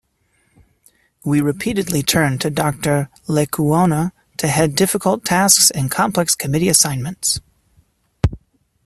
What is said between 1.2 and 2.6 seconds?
We repeatedly turned to